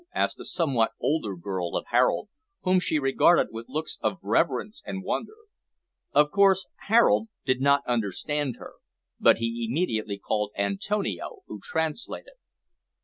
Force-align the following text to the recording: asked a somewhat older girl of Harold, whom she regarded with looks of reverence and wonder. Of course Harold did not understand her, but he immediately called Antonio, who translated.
asked 0.15 0.39
a 0.39 0.45
somewhat 0.45 0.93
older 0.99 1.35
girl 1.35 1.75
of 1.77 1.85
Harold, 1.89 2.27
whom 2.63 2.79
she 2.79 2.97
regarded 2.97 3.49
with 3.51 3.69
looks 3.69 3.99
of 4.01 4.17
reverence 4.23 4.81
and 4.83 5.03
wonder. 5.03 5.35
Of 6.11 6.31
course 6.31 6.67
Harold 6.87 7.27
did 7.45 7.61
not 7.61 7.85
understand 7.85 8.55
her, 8.55 8.73
but 9.19 9.37
he 9.37 9.63
immediately 9.69 10.17
called 10.17 10.53
Antonio, 10.57 11.41
who 11.45 11.59
translated. 11.61 12.33